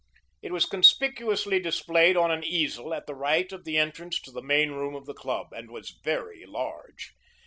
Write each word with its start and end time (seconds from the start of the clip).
It 0.41 0.51
was 0.51 0.65
conspicuously 0.65 1.59
displayed 1.59 2.17
on 2.17 2.31
an 2.31 2.43
easel 2.43 2.91
at 2.91 3.05
the 3.05 3.13
right 3.13 3.51
of 3.51 3.65
the 3.65 3.77
entrance 3.77 4.19
to 4.21 4.31
the 4.31 4.41
main 4.41 4.71
room 4.71 4.95
of 4.95 5.05
the 5.05 5.13
club, 5.13 5.53
and 5.53 5.69
was 5.69 5.91
very 6.03 6.43
large. 6.43 7.13